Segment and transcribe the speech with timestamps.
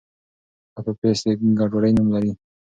[0.77, 1.27] اپوفیس د
[1.59, 2.31] ګډوډۍ نوم لري.